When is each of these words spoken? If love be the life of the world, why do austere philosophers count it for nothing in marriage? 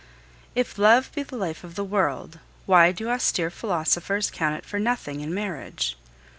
If 0.55 0.79
love 0.79 1.11
be 1.13 1.21
the 1.21 1.35
life 1.37 1.63
of 1.63 1.75
the 1.75 1.83
world, 1.83 2.39
why 2.65 2.91
do 2.91 3.07
austere 3.09 3.51
philosophers 3.51 4.31
count 4.31 4.55
it 4.55 4.65
for 4.65 4.79
nothing 4.79 5.21
in 5.21 5.31
marriage? 5.31 5.95